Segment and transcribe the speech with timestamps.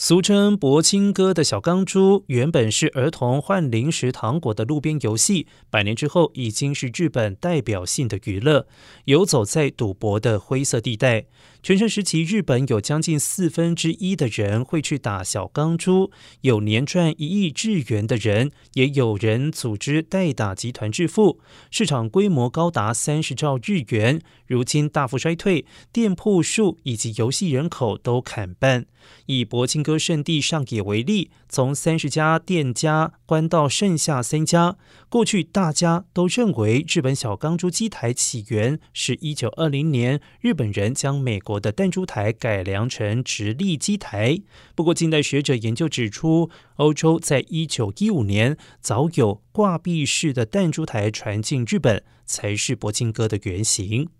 [0.00, 8.68] 俗称博青哥的小钢珠，原本是儿童换零食糖果的路边游戏，百年之后已经是日本代表性的娱乐，
[9.06, 11.26] 游走在赌博的灰色地带。
[11.60, 16.12] 全盛时期，日本有将近四分之一的人会去打小钢珠，
[16.42, 21.40] 有年赚一亿日元的人，也有人组织代打集团致富，
[21.72, 24.22] 市场规模高达三十兆日元。
[24.46, 28.86] 如今大幅衰退，店铺数以及游戏人口都砍半。
[29.26, 34.76] 以博青哥圣地上野为例，从三十家店家关到剩下三家。
[35.08, 44.38] 过去大家都认为日本小钢珠机台起源是一九二零年日本人将美国的弹珠台改良成直立机台。
[44.74, 54.10] 不过近代学者研究指出，欧洲在一九一五年早有挂壁式的弹珠台传进日本，才是博金哥的原型。